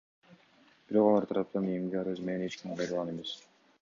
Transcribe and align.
Бирок 0.91 1.09
алар 1.09 1.27
тараптан 1.31 1.67
ИИМге 1.73 1.99
арыз 2.01 2.25
менен 2.31 2.47
эч 2.49 2.59
ким 2.63 2.77
кайрылган 2.81 3.13
эмес. 3.17 3.37